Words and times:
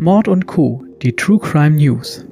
Mord 0.00 0.28
und 0.28 0.46
Co., 0.46 0.82
die 1.02 1.14
True 1.14 1.38
Crime 1.38 1.76
News. 1.76 2.24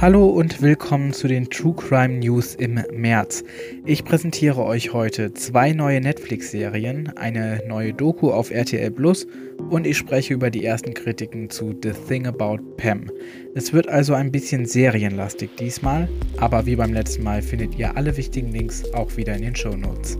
Hallo 0.00 0.28
und 0.28 0.62
willkommen 0.62 1.12
zu 1.12 1.26
den 1.26 1.50
True 1.50 1.74
Crime 1.74 2.20
News 2.20 2.54
im 2.54 2.80
März. 2.92 3.42
Ich 3.84 4.04
präsentiere 4.04 4.62
euch 4.64 4.92
heute 4.92 5.34
zwei 5.34 5.72
neue 5.72 6.00
Netflix-Serien, 6.00 7.12
eine 7.16 7.60
neue 7.66 7.92
Doku 7.92 8.30
auf 8.30 8.52
RTL 8.52 8.92
Plus 8.92 9.26
und 9.68 9.84
ich 9.84 9.98
spreche 9.98 10.34
über 10.34 10.50
die 10.50 10.64
ersten 10.64 10.94
Kritiken 10.94 11.50
zu 11.50 11.74
The 11.82 11.90
Thing 12.06 12.28
About 12.28 12.58
Pam. 12.76 13.10
Es 13.56 13.72
wird 13.72 13.88
also 13.88 14.14
ein 14.14 14.30
bisschen 14.30 14.64
serienlastig 14.64 15.50
diesmal, 15.58 16.08
aber 16.36 16.66
wie 16.66 16.76
beim 16.76 16.92
letzten 16.92 17.24
Mal 17.24 17.42
findet 17.42 17.76
ihr 17.76 17.96
alle 17.96 18.16
wichtigen 18.16 18.52
Links 18.52 18.84
auch 18.94 19.16
wieder 19.16 19.34
in 19.34 19.42
den 19.42 19.56
Show 19.56 19.76
Notes. 19.76 20.16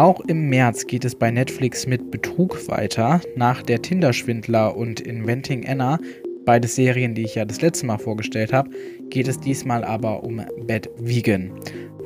Auch 0.00 0.20
im 0.20 0.48
März 0.48 0.86
geht 0.86 1.04
es 1.04 1.14
bei 1.14 1.30
Netflix 1.30 1.86
mit 1.86 2.10
Betrug 2.10 2.66
weiter. 2.68 3.20
Nach 3.36 3.60
der 3.60 3.82
Tinder-Schwindler 3.82 4.74
und 4.74 4.98
Inventing 5.00 5.68
Anna, 5.68 5.98
beide 6.46 6.68
Serien, 6.68 7.14
die 7.14 7.24
ich 7.24 7.34
ja 7.34 7.44
das 7.44 7.60
letzte 7.60 7.84
Mal 7.84 7.98
vorgestellt 7.98 8.50
habe, 8.50 8.70
geht 9.10 9.28
es 9.28 9.38
diesmal 9.38 9.84
aber 9.84 10.24
um 10.24 10.40
Bad 10.66 10.88
Vegan. 10.96 11.50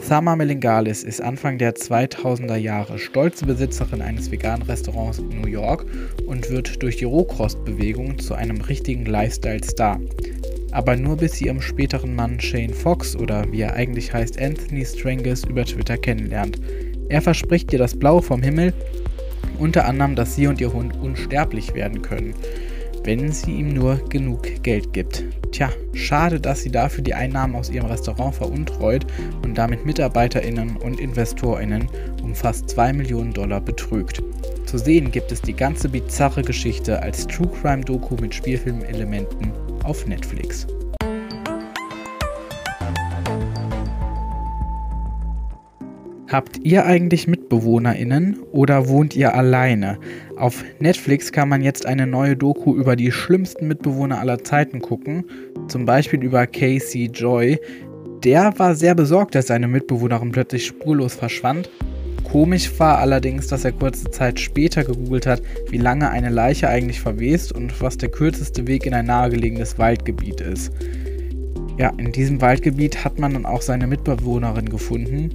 Thama 0.09 0.34
Melingalis 0.34 1.05
ist 1.05 1.20
Anfang 1.20 1.57
der 1.57 1.77
2000er 1.77 2.57
Jahre 2.57 2.98
stolze 2.98 3.47
Besitzerin 3.47 4.03
eines 4.03 4.29
veganen 4.29 4.67
Restaurants 4.67 5.20
in 5.20 5.41
New 5.41 5.47
York 5.47 5.87
und 6.27 6.51
wird 6.51 6.83
durch 6.83 6.97
die 6.97 7.05
Rohkostbewegung 7.05 8.19
zu 8.19 8.34
einem 8.34 8.61
richtigen 8.61 9.06
Lifestyle-Star. 9.06 10.01
Aber 10.73 10.97
nur 10.97 11.17
bis 11.17 11.34
sie 11.34 11.45
ihrem 11.45 11.61
späteren 11.61 12.17
Mann 12.17 12.41
Shane 12.41 12.75
Fox 12.75 13.15
oder 13.15 13.45
wie 13.53 13.61
er 13.61 13.75
eigentlich 13.75 14.12
heißt 14.12 14.42
Anthony 14.42 14.84
Stranges 14.84 15.45
über 15.45 15.65
Twitter 15.65 15.97
kennenlernt. 15.97 16.59
Er 17.14 17.23
verspricht 17.23 17.73
ihr 17.73 17.78
das 17.78 17.96
Blaue 17.96 18.23
vom 18.23 18.42
Himmel, 18.42 18.72
unter 19.61 19.84
anderem, 19.84 20.16
dass 20.16 20.34
sie 20.34 20.48
und 20.48 20.61
ihr 20.61 20.72
Hund 20.72 20.97
unsterblich 21.00 21.72
werden 21.72 22.02
können, 22.02 22.34
wenn 23.05 23.30
sie 23.30 23.52
ihm 23.52 23.69
nur 23.69 23.98
genug 24.08 24.64
Geld 24.64 24.92
gibt. 24.92 25.22
Tja, 25.52 25.70
schade, 25.92 26.41
dass 26.41 26.62
sie 26.62 26.72
dafür 26.72 27.05
die 27.05 27.14
Einnahmen 27.14 27.55
aus 27.55 27.70
ihrem 27.70 27.86
Restaurant 27.86 28.34
veruntreut 28.34 29.06
und 29.44 29.56
damit 29.56 29.86
MitarbeiterInnen 29.86 30.77
und 30.77 30.98
InvestorInnen 30.98 31.86
um 32.24 32.34
fast 32.34 32.69
2 32.70 32.92
Millionen 32.94 33.33
Dollar 33.33 33.61
betrügt. 33.61 34.20
Zu 34.67 34.78
sehen 34.78 35.12
gibt 35.12 35.30
es 35.30 35.41
die 35.41 35.55
ganze 35.55 35.89
bizarre 35.89 36.42
Geschichte 36.42 37.00
als 37.00 37.28
True 37.28 37.48
Crime 37.62 37.84
Doku 37.84 38.17
mit 38.20 38.34
Spielfilmelementen 38.34 39.52
auf 39.84 40.05
Netflix. 40.08 40.67
Habt 46.34 46.58
ihr 46.64 46.84
eigentlich 46.84 47.28
MitbewohnerInnen 47.28 48.40
oder 48.50 48.88
wohnt 48.88 49.14
ihr 49.14 49.36
alleine? 49.36 50.00
Auf 50.34 50.64
Netflix 50.80 51.30
kann 51.30 51.48
man 51.48 51.62
jetzt 51.62 51.86
eine 51.86 52.08
neue 52.08 52.34
Doku 52.34 52.74
über 52.74 52.96
die 52.96 53.12
schlimmsten 53.12 53.68
Mitbewohner 53.68 54.18
aller 54.18 54.42
Zeiten 54.42 54.80
gucken, 54.80 55.27
zum 55.68 55.84
Beispiel 55.84 56.24
über 56.24 56.48
Casey 56.48 57.05
Joy. 57.05 57.60
Der 58.24 58.52
war 58.58 58.74
sehr 58.74 58.96
besorgt, 58.96 59.36
dass 59.36 59.46
seine 59.46 59.68
Mitbewohnerin 59.68 60.32
plötzlich 60.32 60.66
spurlos 60.66 61.14
verschwand. 61.14 61.70
Komisch 62.24 62.80
war 62.80 62.98
allerdings, 62.98 63.46
dass 63.46 63.64
er 63.64 63.70
kurze 63.70 64.10
Zeit 64.10 64.40
später 64.40 64.82
gegoogelt 64.82 65.28
hat, 65.28 65.40
wie 65.70 65.78
lange 65.78 66.10
eine 66.10 66.30
Leiche 66.30 66.68
eigentlich 66.68 67.00
verwest 67.00 67.52
und 67.52 67.80
was 67.80 67.96
der 67.96 68.08
kürzeste 68.08 68.66
Weg 68.66 68.86
in 68.86 68.94
ein 68.94 69.06
nahegelegenes 69.06 69.78
Waldgebiet 69.78 70.40
ist. 70.40 70.72
Ja, 71.78 71.92
in 71.96 72.10
diesem 72.10 72.40
Waldgebiet 72.40 73.05
hat 73.05 73.20
man 73.20 73.34
dann 73.34 73.46
auch 73.46 73.62
seine 73.62 73.86
Mitbewohnerin 73.86 74.68
gefunden 74.68 75.30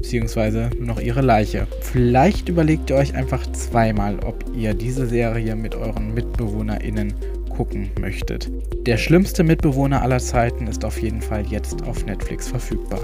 beziehungsweise 0.00 0.70
noch 0.78 0.98
ihre 0.98 1.20
Leiche. 1.20 1.66
Vielleicht 1.82 2.48
überlegt 2.48 2.88
ihr 2.88 2.96
euch 2.96 3.14
einfach 3.14 3.46
zweimal, 3.52 4.18
ob 4.20 4.44
ihr 4.56 4.72
diese 4.72 5.06
Serie 5.06 5.54
mit 5.54 5.74
euren 5.74 6.14
MitbewohnerInnen 6.14 7.12
gucken 7.50 7.90
möchtet. 8.00 8.50
Der 8.86 8.96
schlimmste 8.96 9.44
Mitbewohner 9.44 10.00
aller 10.00 10.18
Zeiten 10.18 10.66
ist 10.66 10.86
auf 10.86 11.02
jeden 11.02 11.20
Fall 11.20 11.44
jetzt 11.50 11.82
auf 11.82 12.06
Netflix 12.06 12.48
verfügbar. 12.48 13.00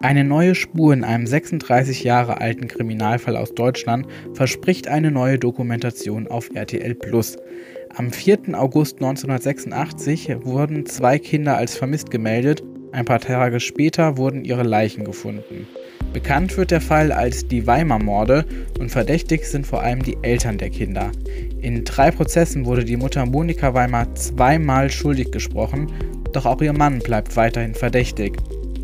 Eine 0.00 0.24
neue 0.24 0.54
Spur 0.54 0.94
in 0.94 1.04
einem 1.04 1.26
36 1.26 2.04
Jahre 2.04 2.40
alten 2.40 2.68
Kriminalfall 2.68 3.36
aus 3.36 3.54
Deutschland 3.54 4.06
verspricht 4.32 4.88
eine 4.88 5.10
neue 5.10 5.38
Dokumentation 5.38 6.26
auf 6.26 6.48
RTL 6.54 6.94
Plus. 6.94 7.36
Am 7.98 8.12
4. 8.12 8.40
August 8.52 8.96
1986 8.96 10.44
wurden 10.44 10.84
zwei 10.84 11.18
Kinder 11.18 11.56
als 11.56 11.78
vermisst 11.78 12.10
gemeldet, 12.10 12.62
ein 12.92 13.06
paar 13.06 13.20
Tage 13.20 13.58
später 13.58 14.18
wurden 14.18 14.44
ihre 14.44 14.64
Leichen 14.64 15.02
gefunden. 15.02 15.66
Bekannt 16.12 16.58
wird 16.58 16.72
der 16.72 16.82
Fall 16.82 17.10
als 17.10 17.48
die 17.48 17.66
Weimar-Morde 17.66 18.44
und 18.78 18.90
verdächtig 18.90 19.46
sind 19.46 19.66
vor 19.66 19.80
allem 19.80 20.02
die 20.02 20.18
Eltern 20.20 20.58
der 20.58 20.68
Kinder. 20.68 21.10
In 21.62 21.84
drei 21.84 22.10
Prozessen 22.10 22.66
wurde 22.66 22.84
die 22.84 22.98
Mutter 22.98 23.24
Monika 23.24 23.72
Weimar 23.72 24.14
zweimal 24.14 24.90
schuldig 24.90 25.30
gesprochen, 25.30 25.90
doch 26.32 26.44
auch 26.44 26.60
ihr 26.60 26.74
Mann 26.74 26.98
bleibt 26.98 27.34
weiterhin 27.34 27.74
verdächtig. 27.74 28.36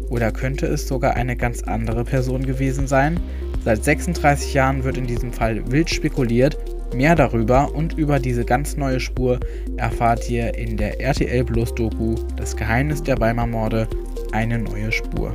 Oder 0.09 0.33
könnte 0.33 0.65
es 0.65 0.89
sogar 0.89 1.17
eine 1.17 1.37
ganz 1.37 1.63
andere 1.63 2.05
Person 2.05 2.47
gewesen 2.47 2.87
sein? 2.87 3.21
Seit 3.63 3.85
36 3.85 4.55
Jahren 4.55 4.85
wird 4.85 4.97
in 4.97 5.07
diesem 5.07 5.35
Fall 5.35 5.71
wild 5.71 5.91
spekuliert, 5.91 6.57
Mehr 6.95 7.15
darüber 7.15 7.75
und 7.75 7.97
über 7.97 8.19
diese 8.19 8.45
ganz 8.45 8.77
neue 8.77 9.01
Spur 9.01 9.41
erfahrt 9.79 10.29
ihr 10.29 10.55
in 10.59 10.77
der 10.77 11.01
RTL 11.01 11.43
Plus 11.45 11.75
Doku 11.75 12.17
Das 12.37 12.55
Geheimnis 12.55 13.03
der 13.03 13.19
Weimar 13.19 13.47
Morde, 13.47 13.89
eine 14.33 14.59
neue 14.59 14.93
Spur. 14.93 15.35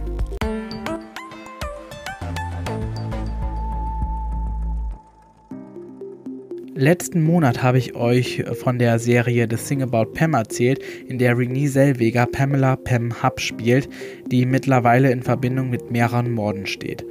Letzten 6.75 7.23
Monat 7.23 7.63
habe 7.63 7.79
ich 7.79 7.96
euch 7.96 8.44
von 8.62 8.78
der 8.78 9.00
Serie 9.00 9.47
The 9.50 9.56
Thing 9.56 9.81
About 9.81 10.12
Pam 10.13 10.35
erzählt, 10.35 10.79
in 11.07 11.17
der 11.17 11.35
Renee 11.35 11.67
Zellweger 11.67 12.28
Pamela 12.28 12.75
Pam 12.75 13.23
Hub 13.23 13.40
spielt, 13.40 13.90
die 14.28 14.46
mittlerweile 14.46 15.09
in 15.09 15.23
Verbindung 15.23 15.72
mit 15.72 15.90
mehreren 15.90 16.31
Morden 16.31 16.67
steht. 16.67 17.03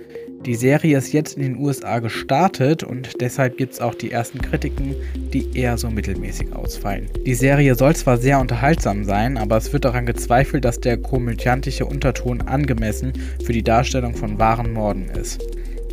Die 0.45 0.55
Serie 0.55 0.99
ist 0.99 1.13
jetzt 1.13 1.37
in 1.37 1.43
den 1.43 1.57
USA 1.59 1.99
gestartet 1.99 2.85
und 2.85 3.21
deshalb 3.21 3.57
gibt 3.57 3.73
es 3.73 3.81
auch 3.81 3.95
die 3.95 4.13
ersten 4.13 4.41
Kritiken, 4.41 4.95
die 5.33 5.47
eher 5.59 5.77
so 5.77 5.91
mittelmäßig 5.91 6.53
ausfallen. 6.53 7.09
Die 7.25 7.35
Serie 7.35 7.75
soll 7.75 7.97
zwar 7.97 8.19
sehr 8.19 8.39
unterhaltsam 8.39 9.05
sein, 9.05 9.39
aber 9.39 9.57
es 9.57 9.73
wird 9.73 9.85
daran 9.85 10.07
gezweifelt, 10.07 10.65
dass 10.65 10.79
der 10.79 10.99
komödiantische 10.99 11.87
Unterton 11.87 12.43
angemessen 12.43 13.13
für 13.45 13.53
die 13.53 13.65
Darstellung 13.65 14.15
von 14.15 14.39
wahren 14.39 14.73
Morden 14.73 15.09
ist. 15.09 15.45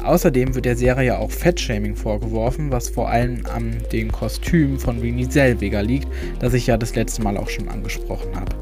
Außerdem 0.04 0.54
wird 0.54 0.66
der 0.66 0.76
Serie 0.76 1.18
auch 1.18 1.32
Fettshaming 1.32 1.96
vorgeworfen, 1.96 2.72
was 2.72 2.90
vor 2.90 3.10
allem 3.10 3.46
an 3.46 3.78
den 3.92 4.12
Kostümen 4.12 4.78
von 4.78 5.00
Renée 5.00 5.30
Zellweger 5.30 5.82
liegt, 5.82 6.08
das 6.40 6.54
ich 6.54 6.68
ja 6.68 6.78
das 6.78 6.96
letzte 6.96 7.24
Mal 7.24 7.38
auch 7.38 7.50
schon 7.50 7.70
angesprochen 7.70 8.36
habe. 8.36 8.54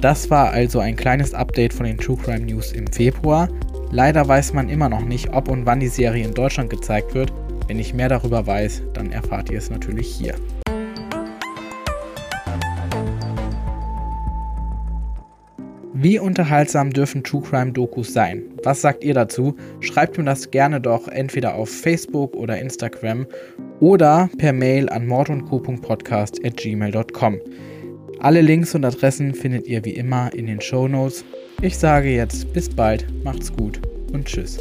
Das 0.00 0.30
war 0.30 0.50
also 0.50 0.78
ein 0.78 0.96
kleines 0.96 1.34
Update 1.34 1.74
von 1.74 1.84
den 1.84 1.98
True 1.98 2.16
Crime 2.16 2.46
News 2.46 2.72
im 2.72 2.86
Februar. 2.86 3.48
Leider 3.92 4.28
weiß 4.28 4.52
man 4.52 4.68
immer 4.68 4.88
noch 4.88 5.04
nicht, 5.04 5.32
ob 5.32 5.48
und 5.48 5.66
wann 5.66 5.80
die 5.80 5.88
Serie 5.88 6.24
in 6.24 6.34
Deutschland 6.34 6.70
gezeigt 6.70 7.12
wird. 7.14 7.32
Wenn 7.66 7.80
ich 7.80 7.92
mehr 7.92 8.08
darüber 8.08 8.46
weiß, 8.46 8.82
dann 8.92 9.10
erfahrt 9.10 9.50
ihr 9.50 9.58
es 9.58 9.70
natürlich 9.70 10.06
hier. 10.06 10.36
Wie 16.02 16.18
unterhaltsam 16.18 16.94
dürfen 16.94 17.22
True 17.24 17.42
Crime 17.42 17.72
Dokus 17.72 18.14
sein? 18.14 18.44
Was 18.62 18.80
sagt 18.80 19.04
ihr 19.04 19.12
dazu? 19.12 19.54
Schreibt 19.80 20.16
mir 20.16 20.24
das 20.24 20.50
gerne 20.50 20.80
doch 20.80 21.08
entweder 21.08 21.56
auf 21.56 21.68
Facebook 21.68 22.34
oder 22.36 22.58
Instagram 22.58 23.26
oder 23.80 24.30
per 24.38 24.54
Mail 24.54 24.88
an 24.88 25.06
mordundco.podcast@gmail.com. 25.06 27.40
Alle 28.18 28.40
Links 28.40 28.74
und 28.74 28.84
Adressen 28.84 29.34
findet 29.34 29.66
ihr 29.66 29.84
wie 29.84 29.94
immer 29.94 30.32
in 30.34 30.46
den 30.46 30.60
Show 30.60 30.88
Notes. 30.88 31.24
Ich 31.62 31.78
sage 31.78 32.10
jetzt 32.10 32.52
bis 32.52 32.68
bald, 32.68 33.06
macht's 33.24 33.52
gut 33.52 33.80
und 34.12 34.26
tschüss. 34.26 34.58